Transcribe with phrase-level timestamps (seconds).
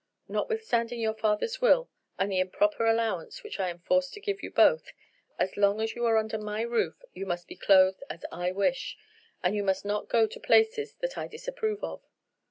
[0.27, 4.49] Notwithstanding your father's will, and the improper allowance which I am forced to give you
[4.49, 4.91] both,
[5.37, 8.97] as long as you are under my roof you must be clothed as I wish,
[9.43, 12.01] and you must not go to places that I disapprove of.